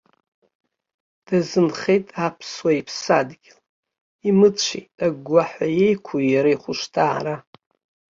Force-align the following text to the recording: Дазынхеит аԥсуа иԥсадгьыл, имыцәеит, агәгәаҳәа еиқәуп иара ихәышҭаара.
Дазынхеит 1.25 2.07
аԥсуа 2.25 2.71
иԥсадгьыл, 2.79 3.59
имыцәеит, 4.29 4.87
агәгәаҳәа 5.05 5.67
еиқәуп 5.83 6.21
иара 6.33 6.49
ихәышҭаара. 6.53 7.35